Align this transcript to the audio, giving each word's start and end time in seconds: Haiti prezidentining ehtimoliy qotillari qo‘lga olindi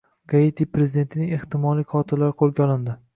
Haiti 0.31 0.65
prezidentining 0.77 1.35
ehtimoliy 1.39 1.85
qotillari 1.93 2.37
qo‘lga 2.41 2.65
olindi 2.67 2.97